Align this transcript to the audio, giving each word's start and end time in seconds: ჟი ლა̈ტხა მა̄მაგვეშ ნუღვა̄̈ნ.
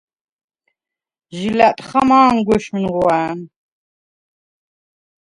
ჟი 1.37 1.49
ლა̈ტხა 1.57 2.01
მა̄მაგვეშ 2.07 2.65
ნუღვა̄̈ნ. 2.81 3.39